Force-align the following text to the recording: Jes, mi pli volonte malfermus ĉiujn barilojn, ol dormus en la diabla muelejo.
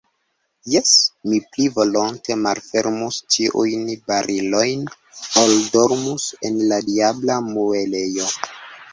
Jes, 0.73 0.91
mi 1.31 1.39
pli 1.55 1.65
volonte 1.73 2.37
malfermus 2.45 3.19
ĉiujn 3.35 3.83
barilojn, 4.11 4.87
ol 5.43 5.53
dormus 5.75 6.25
en 6.49 6.57
la 6.73 6.81
diabla 6.89 7.37
muelejo. 7.51 8.31